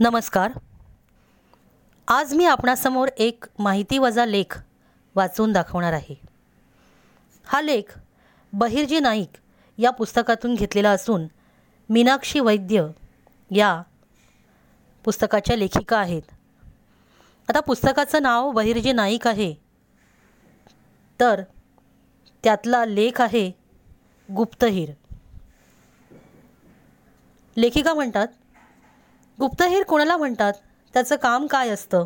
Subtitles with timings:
[0.00, 0.52] नमस्कार.
[2.08, 4.58] आज मी आपणासमोर एक माहिती वजा लेख
[5.14, 6.20] वाचून दाखवणार आहे.
[7.44, 7.98] हा लेख
[8.52, 9.30] बहिर्जी नाईक
[9.78, 11.26] या पुस्तकातून घेतलेला असून
[11.88, 12.86] मीनाक्षी वैद्य
[13.50, 13.82] या
[15.04, 16.22] पुस्तकाच्या लेखिका आहेत.
[17.48, 19.54] आता पुस्तकाचं नाव बहिर्जी नाईक आहे.
[21.20, 21.42] तर
[22.44, 23.50] त्यातला लेख आहे
[24.32, 24.90] गुप्तहीर.
[27.56, 28.26] लेखिका म्हणतात
[29.40, 30.52] गुप्तहेर कोणाला म्हणतात?
[30.94, 32.04] त्याचं काम काय असतं?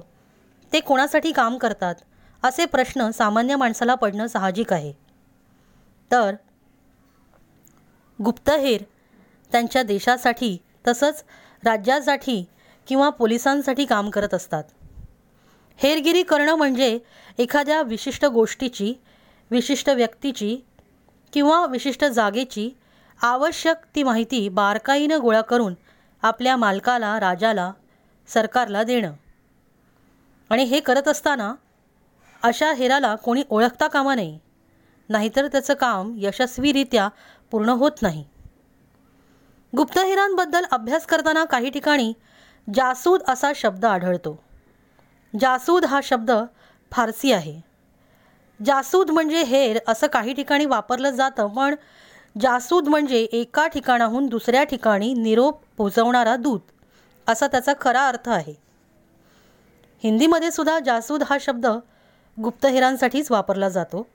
[0.73, 1.95] ते कोणासाठी काम करतात?
[2.45, 4.93] असे प्रश्न सामान्य माणसाला पडणं साहजिक आहे.
[6.11, 6.35] तर
[8.25, 8.83] गुप्तहेर
[9.53, 10.57] त्यांच्या देशासाठी
[10.89, 11.25] तसंच
[11.65, 12.45] राज्यासाठी
[12.89, 14.65] किंवा पोलिसांसाठी काम करत असतात.
[15.77, 16.99] हेरगिरी करणं म्हणजे
[17.39, 18.95] एखाद्या विशिष्ट गोष्टीची
[19.51, 20.57] विशिष्ट व्यक्तीची
[21.33, 22.71] किंवा विशिष्ट जागेची
[23.23, 25.75] आवश्यक ती माहिती बारकाईनं गोळा करून
[26.23, 27.73] आपल्या मालकाला राजाला
[28.29, 29.13] सरकारला देणं.
[30.51, 31.55] आणि हे करत असताना
[32.43, 34.39] अशा हेराला कोणी ओळखता कामा नये
[35.09, 37.09] नाहीतर त्याचं काम यशस्वीरित्या
[37.51, 38.25] पूर्ण होत नाही.
[39.77, 42.13] गुप्तहेरांबद्दल अभ्यास करताना काही ठिकाणी
[42.75, 44.43] जासूद असा शब्द आढळतो.
[45.41, 46.31] जासूद हा शब्द
[46.93, 47.61] फारसी आहे.
[48.67, 51.75] जासूद म्हणजे हेर असं काही ठिकाणी वापरलं जातं पण
[52.39, 56.61] जासूद म्हणजे एका ठिकाणाहून दुसऱ्या ठिकाणी निरोप पोचवणारा दूत
[57.27, 58.55] असा त्याचा खरा अर्थ आहे.
[60.03, 61.67] हिंदीमध्ये सुद्धा जासूद हा शब्द
[62.43, 64.07] गुप्तहेरांसाठीच वापरला जातो.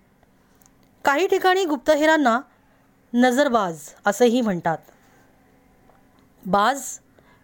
[1.03, 2.39] काही ठिकाणी गुप्तहेरांना
[3.13, 4.77] नजरबाज असंही म्हणतात.
[6.45, 6.81] बाज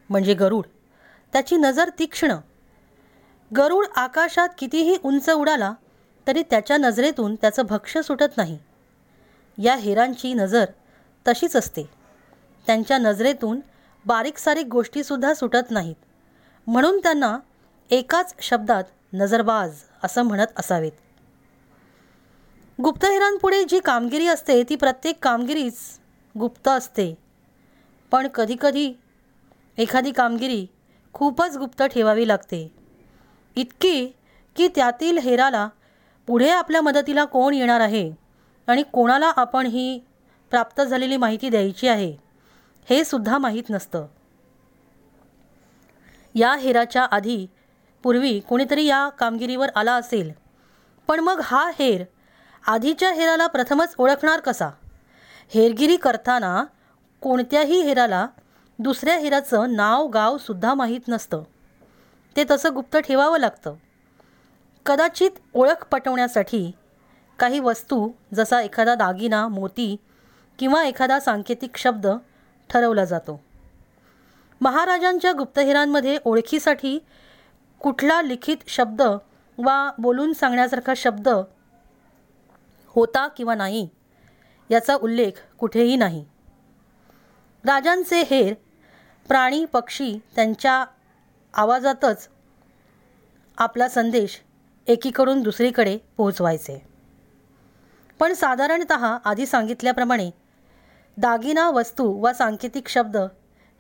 [0.10, 0.66] म्हणजे गरुड.
[1.34, 2.36] त्याची नजर तीक्ष्ण.
[3.58, 5.74] गरुड आकाशात कितीही उंच उडाला
[6.28, 8.58] तरी त्याच्या नजरेतून त्याचं भक्ष्य सुटत नाही.
[9.58, 10.66] या हेरांची नजर
[11.28, 11.84] तशीच असते.
[12.68, 13.60] त्यांच्या नजरेतून
[14.06, 15.96] बारीक सारीक गोष्टीसुद्धा सुटत नाहीत.
[16.68, 17.38] म्हणून त्यांना
[17.90, 20.92] एकाच शब्दात नजरबाज असं म्हणत असावेत.
[22.81, 25.78] गुप्तहेरांपुढे जी कामगिरी असते ती प्रत्येक कामगिरीच
[26.40, 27.18] गुप्त असते.
[28.12, 28.94] पण कधीकधी
[29.78, 30.68] एखादी कामगिरी
[31.14, 32.75] खूपच गुप्त ठेवावी लागते.
[33.56, 34.08] इतकी
[34.56, 35.70] की त्यातील हेराला
[36.28, 38.21] पुढे आपल्या मदतीला कोण येणार आहे?
[38.72, 40.00] आणि कोणाला आपण ही
[40.50, 42.18] प्राप्त झालेली माहिती द्यायची आहे
[42.90, 44.08] हे सुद्धा माहीत नसतं.
[46.36, 47.48] या हेराच्या आधी
[48.04, 50.31] पूर्वी कोणीतरी या कामगिरीवर आला असेल
[51.08, 52.04] पण मग हा हेर
[52.68, 54.70] आधीच्या हेराला प्रथमच ओळखणार कसा?
[55.50, 56.64] हेरगिरी करताना
[57.22, 58.28] कोणत्याही हेराला
[58.80, 61.44] दुसऱ्या हेराचं नाव गावसुद्धा माहीत नसतं.
[62.36, 63.74] ते तसं गुप्त ठेवावं लागतं.
[64.86, 66.72] कदाचित ओळख पटवण्यासाठी
[67.41, 69.96] काही वस्तू जसा एखादा दागिना मोती
[70.59, 72.07] किंवा एखादा सांकेतिक शब्द
[72.69, 73.40] ठरवला जातो.
[74.62, 76.97] महाराजांच्या गुप्तहेरांमध्ये ओळखीसाठी
[77.81, 79.01] कुठला लिखित शब्द
[79.57, 81.30] वा बोलून सांगण्यासारखा शब्द
[82.96, 83.88] होता किंवा नाही
[84.69, 86.24] याचा उल्लेख कुठेही नाही.
[87.66, 88.53] राजांचे हेर
[89.28, 90.85] प्राणी पक्षी त्यांच्या
[91.53, 92.28] आवाजातच
[93.57, 94.40] आपला संदेश
[94.88, 96.91] एकीकडून दुसरीकडे पोहोचवायचे.
[98.22, 98.92] पण साधारणत
[99.26, 100.30] आधी सांगितल्याप्रमाणे
[101.18, 103.16] दागिना वस्तू वा सांकेतिक शब्द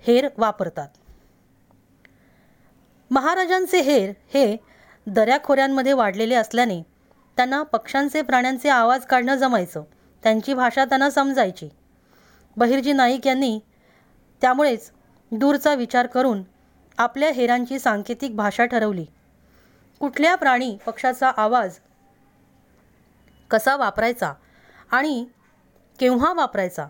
[0.03, 0.87] हेर वापरतात.
[3.11, 4.57] महाराजांचे हेर हे
[5.07, 6.81] दऱ्याखोऱ्यांमध्ये वाढलेले असल्याने
[7.37, 9.83] त्यांना पक्ष्यांचे प्राण्यांचे आवाज काढणं जमायचं
[10.23, 11.69] त्यांची भाषा त्यांना समजायची.
[12.57, 13.59] बहिर्जी नाईक यांनी
[14.41, 14.91] त्यामुळेच
[15.31, 16.43] दूरचा विचार करून
[16.97, 19.05] आपल्या हेरांची सांकेतिक भाषा ठरवली.
[19.99, 21.79] कुठल्या प्राणी पक्षाचा आवाज
[23.51, 24.33] कसा वापरायचा
[24.91, 25.25] आणि
[25.99, 26.87] केव्हा वापरायचा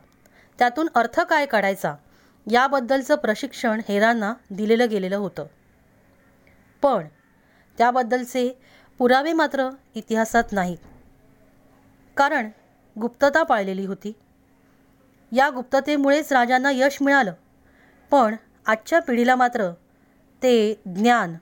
[0.60, 1.96] त्यातून अर्थ काय काढायचा
[2.52, 5.46] याबद्दलचं प्रशिक्षण हेरांना दिलेलं गेलेलं होतं.
[6.82, 7.06] पण
[7.78, 8.62] त्याबद्दलचे
[8.98, 10.78] पुरावे मात्र इतिहासात नाहीत.
[12.18, 12.50] कारण
[13.00, 14.14] गुप्तता पाळलेली होती.
[15.32, 17.34] या गुप्ततेमुळेच राजांना यश मिळालं.
[18.12, 18.36] पण
[18.66, 19.72] आजच्या पिढीला मात्र
[20.44, 21.36] ते ज्ञान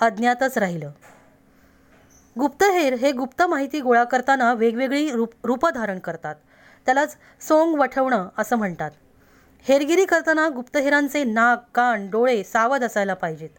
[0.00, 0.90] अज्ञातच राहिलं.
[2.38, 6.34] गुप्तहेर हे गुप्त माहिती गोळा करताना वेगवेगळी रूप रूपं धारण करतात.
[6.86, 8.90] त्यालाच सोंग वठवणं असं म्हणतात.
[9.62, 13.50] हेरगिरी करताना गुप्तहेरांचे नाक कान डोळे सावध असायला पाहिजेत.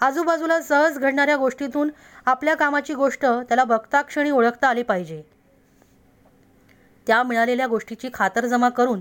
[0.00, 1.90] आजूबाजूला सहज घडणाऱ्या गोष्टीतून
[2.26, 5.22] आपल्या कामाची गोष्ट त्याला बघता क्षणी ओळखता आली पाहिजे.
[7.06, 9.00] त्या मिळालेल्या गोष्टीची खातरजमा करून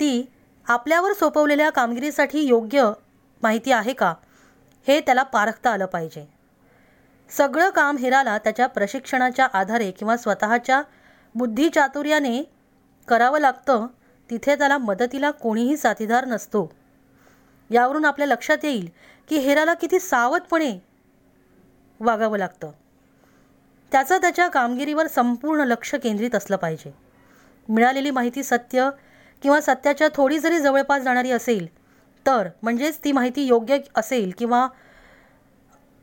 [0.00, 0.30] ती
[0.68, 2.90] आपल्यावर सोपवलेल्या कामगिरीसाठी योग्य
[3.42, 4.14] माहिती आहे का
[4.86, 6.35] हे त्याला पारखता आलं पाहिजे.
[7.30, 10.82] सगळं काम हेराला त्याच्या प्रशिक्षणाच्या आधारे किंवा स्वतःच्या
[11.34, 12.42] बुद्धिचातुर्याने
[13.08, 13.86] करावं लागतं
[14.30, 16.72] तिथे त्याला मदतीला कोणीही साथीदार नसतो.
[17.70, 18.88] यावरून आपल्या लक्षात येईल
[19.28, 20.78] की हेराला किती सावधपणे
[22.00, 22.70] वागावं लागतं.
[23.92, 26.92] त्याचं त्याच्या कामगिरीवर संपूर्ण लक्ष केंद्रित असलं पाहिजे.
[27.68, 28.88] मिळालेली माहिती सत्य
[29.42, 31.66] किंवा सत्याच्या थोडी जरी जवळपास जाणारी असेल
[32.26, 34.68] तर म्हणजेच ती माहिती योग्य असेल किंवा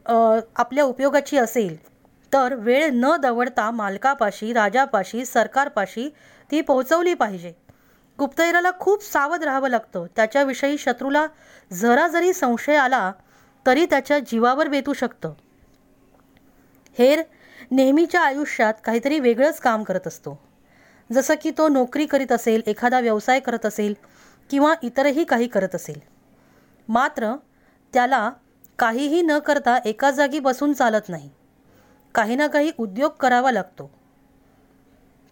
[0.05, 1.75] आपल्या उपयोगाची असेल
[2.33, 6.09] तर वेळ न दवडता मालकापाशी राजापाशी सरकारपाशी
[6.51, 7.53] ती पोहोचवली पाहिजे.
[8.19, 10.05] गुप्तहेराला खूप सावध राहावं लागतं.
[10.15, 11.25] त्याच्याविषयी शत्रूला
[11.73, 13.11] जरा जरी संशय आला
[13.65, 15.33] तरी त्याच्या जीवावर बेतू शकतं.
[16.97, 17.21] हेर
[17.71, 20.39] नेहमीच्या आयुष्यात काहीतरी वेगळंच काम करत असतो.
[21.11, 23.93] जसं की तो नोकरी करीत असेल एखादा व्यवसाय करत असेल
[24.49, 25.99] किंवा इतरही काही करत असेल.
[26.87, 27.33] मात्र
[27.93, 28.29] त्याला
[28.79, 31.29] काहीही न करता एका जागी बसून चालत नाही.
[32.15, 33.91] काही ना काही उद्योग करावा लागतो.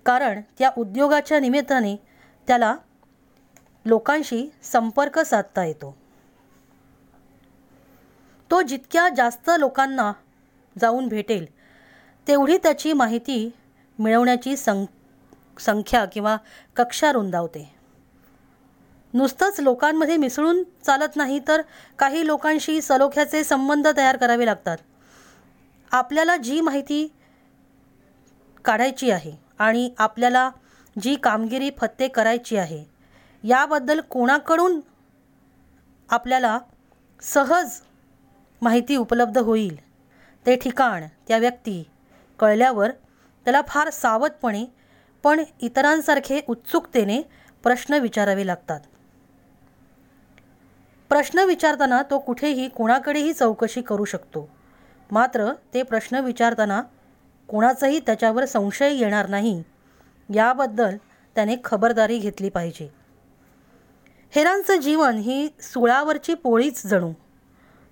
[0.06, 1.96] कारण त्या उद्योगाच्या निमित्ताने
[2.48, 2.76] त्याला
[3.86, 5.98] लोकांशी संपर्क साधता येतो.
[8.52, 10.12] तो जितक्या जास्त लोकांना
[10.82, 11.46] जाऊन भेटेल
[12.28, 13.52] तेवढी त्याची माहिती
[14.00, 14.86] मिळवण्याची सं
[15.60, 16.38] संख्या किंवा
[16.76, 17.81] कक्षा रुंदावते.
[19.14, 21.62] नुसतंच लोकांमध्ये मिसळून चालत नाही तर
[22.00, 24.78] काही लोकांशी सलोख्याचे संबंध तयार करावे लागतात.
[25.92, 27.08] आपल्याला जी माहिती
[28.66, 30.50] काढायची आहे आणि आपल्याला
[30.96, 32.84] जी कामगिरी फत्ते करायची आहे
[33.44, 34.80] याबद्दल कोणाकडून
[36.10, 36.58] आपल्याला
[37.22, 37.80] सहज
[38.62, 39.76] माहिती उपलब्ध होईल?
[40.46, 41.84] ते ठिकाण त्या व्यक्ती
[42.40, 42.92] कळल्यावर
[43.46, 44.66] त्याला फार सावधपणे
[45.24, 47.22] पण इतरांसारखे उत्सुकतेने
[47.64, 48.80] प्रश्न विचारावे लागतात.
[51.12, 54.50] प्रश्न विचारताना तो कुठेही कोणाकडेही चौकशी करू शकतो.
[55.12, 56.82] मात्र ते प्रश्न विचारताना
[57.48, 59.64] कोणाचाही त्याच्यावर संशय येणार नाही.
[60.34, 60.98] याबद्दल
[61.36, 62.94] त्याने खबरदारी घेतली पाहिजे.
[64.32, 67.14] हेरांचं जीवन ही सुळावरची पोळीच जणू.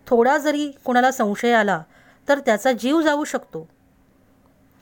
[0.07, 1.83] थोडा जरी कोणाला संशय आला
[2.29, 3.69] तर त्याचा जीव जाऊ शकतो.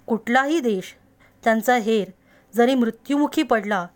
[0.05, 0.95] कुठलाही देश
[1.43, 2.11] त्यांचा हेर
[2.55, 3.87] जरी मृत्युमुखी पडला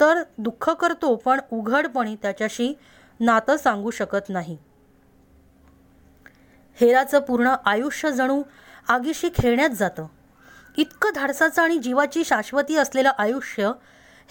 [0.00, 2.72] तर दुःख करतो पण उघडपणे त्याच्याशी
[3.20, 4.58] नातं सांगू शकत नाही.
[6.80, 8.42] हेराचं पूर्ण आयुष्य जणू
[8.88, 10.06] आगीशी खेळण्यात जातं.
[10.76, 13.72] इतकं धाडसाचं आणि जीवाची शाश्वती असलेलं आयुष्य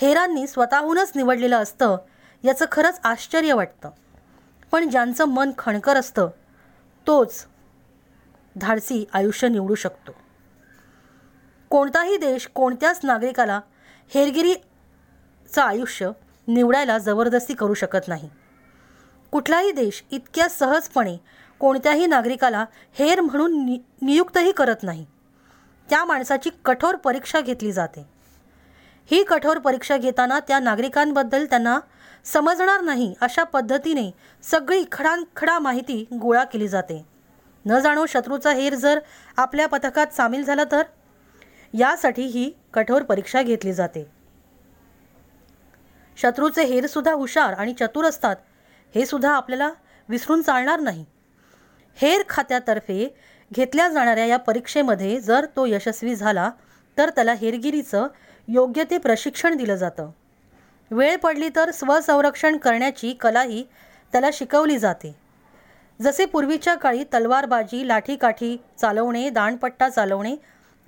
[0.01, 1.97] हेरांनी स्वतःहूनच निवडलेलं असतं
[2.44, 3.89] याचं खरंच आश्चर्य वाटतं.
[4.71, 6.30] पण ज्यांचं मन खणकर असतं
[7.07, 7.45] तोच
[8.56, 10.12] धाडसी आयुष्य निवडू शकतो.
[11.69, 13.62] कोणताही देश कोणत्याच नागरिकाला
[14.13, 16.12] हेरगिरीचं आयुष्य
[16.47, 18.30] निवडायला जबरदस्ती करू शकत नाही.
[19.33, 21.18] कुठलाही देश इतक्या सहजपणे
[21.59, 25.06] कोणत्याही नागरिकाला हेर म्हणून नि नियुक्तही करत नाही.
[25.89, 28.06] त्या माणसाची कठोर परीक्षा घेतली जाते.
[29.12, 31.80] ही कठोर परीक्षा घेताना त्या नागरिकांबद्दल त्यांना
[32.25, 34.12] समजणार नाही अशा पद्धतीने
[34.44, 37.06] सगळी खडानखडा माहिती गोळा केली जाते.
[37.65, 39.00] न जाणो शत्रूचा हेर जर
[39.38, 40.83] आपल्या पथकात सामील झाला तर?
[41.74, 44.12] यासाठी ही कठोर परीक्षा घेतली जाते.
[46.18, 48.35] शत्रूचे हेरसुद्धा हुशार आणि चतुर असतात
[48.95, 49.69] हे सुद्धा आपल्याला
[50.10, 51.06] विसरून चालणार नाही.
[51.98, 53.07] हेर खात्यातर्फे
[53.51, 56.50] घेतल्या जाणाऱ्या या परीक्षेमध्ये जर तो यशस्वी झाला
[56.98, 58.07] तर त्याला हेरगिरीचं
[58.48, 60.10] योग्य ते प्रशिक्षण दिलं जातं.
[60.92, 63.63] वेळ पडली तर स्वसंरक्षण करण्याची कलाही
[64.13, 65.16] त्याला शिकवली जाते.
[66.01, 70.35] जसे पूर्वीच्या काळी तलवारबाजी लाठीकाठी चालवणे दाणपट्टा चालवणे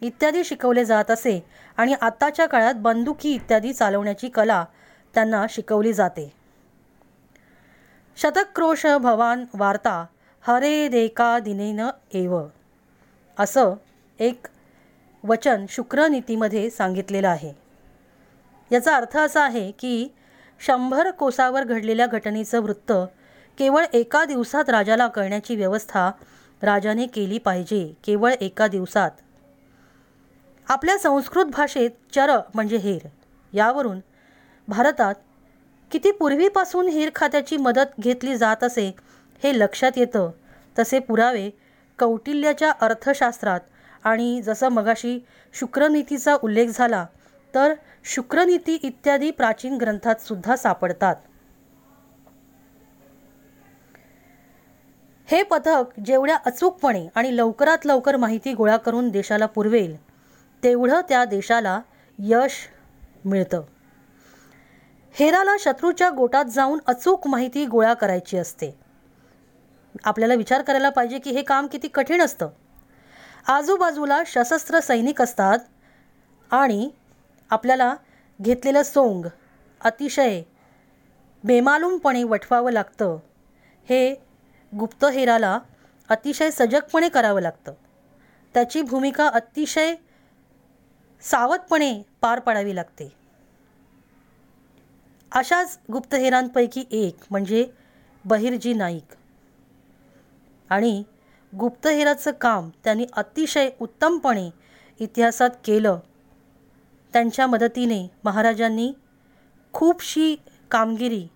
[0.01, 1.39] इत्यादी शिकवले जात असे
[1.77, 4.65] आणि आत्ताच्या काळात बंदुकी इत्यादी चालवण्याची कला
[5.13, 6.31] त्यांना शिकवली जाते.
[8.17, 10.05] शतक्रोश भवान वार्ता
[10.41, 11.79] हरे देका दिनेन
[12.13, 12.41] एव.
[13.39, 13.73] असं
[14.19, 14.47] एक
[15.23, 17.53] वचन शुक्रनीतीमध्ये सांगितलेलं आहे.
[18.71, 20.07] याचा अर्थ असा आहे की
[20.59, 22.91] शंभर कोसावर घडलेल्या घटनेचं वृत्त
[23.57, 26.11] केवळ एका दिवसात राजाला कळण्याची व्यवस्था
[26.61, 29.11] राजाने केली पाहिजे केवळ एका दिवसात.
[30.69, 33.07] आपल्या संस्कृत भाषेत चर म्हणजे हेर.
[33.53, 33.99] यावरून
[34.67, 35.15] भारतात
[35.95, 38.95] किती पूर्वीपासून हेर खात्याची मदत घेतली जात असे
[39.43, 40.31] हे लक्षात येतं.
[40.79, 41.49] तसे पुरावे
[41.99, 43.59] कौटिल्याच्या अर्थशास्त्रात
[44.03, 45.19] आणि जसं मगाशी
[45.53, 47.05] शुक्रनीतीचा उल्लेख झाला
[47.53, 47.73] तर
[48.05, 51.15] शुक्रनीती इत्यादी प्राचीन ग्रंथात सुद्धा सापडतात.
[55.25, 59.95] हे पथक जेवढ्या अचूकपणे आणि लवकरात लवकर माहिती गोळा करून देशाला पुरवेल
[60.63, 61.79] तेवढं त्या देशाला
[62.19, 62.51] यश
[63.25, 63.61] मिळतं.
[65.17, 68.79] हेराला शत्रूच्या गोटात जाऊन अचूक माहिती गोळा करायची असते.
[70.03, 72.47] आपल्याला विचार करायला पाहिजे की हे काम किती कठीण असतं.
[73.47, 75.57] आजूबाजूला सशस्त्र सैनिक असतात
[76.51, 76.89] आणि
[77.49, 77.95] आपल्याला
[78.41, 79.25] घेतलेलं सोंग
[79.81, 80.41] अतिशय
[81.43, 83.17] बेमालूमपणे वठवावं लागतं.
[83.89, 84.15] हे
[84.79, 85.59] गुप्तहेराला
[86.09, 87.73] अतिशय सजगपणे करावं लागतं.
[88.53, 89.95] त्याची भूमिका अतिशय
[91.21, 93.24] सावधपणे पार पाडावी लागते.
[95.31, 97.67] अशाच गुप्तहेरांपैकी एक म्हणजे
[98.25, 99.15] बहिर्जी नाईक.
[100.69, 101.03] आणि
[101.59, 104.49] गुप्तहेराचं काम त्यांनी अतिशय उत्तमपणे
[104.99, 105.99] इतिहासात केलं.
[107.13, 108.93] त्यांच्या मदतीने महाराजांनी
[109.73, 110.35] खूपशी
[110.71, 111.27] कामगिरी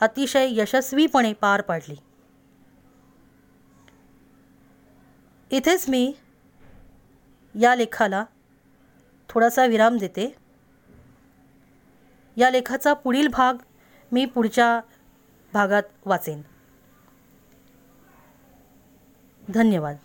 [0.00, 1.96] अतिशय यशस्वीपणे पार पाडली.
[5.50, 6.14] इथेच मी
[7.60, 8.24] या लेखाला
[9.28, 10.34] थोडासा विराम देते.
[12.38, 13.54] या लेखाचा पुढील भाग
[14.12, 14.80] मी पुढच्या
[15.52, 16.42] भागात वाचेन.
[19.48, 19.96] धन्यवाद.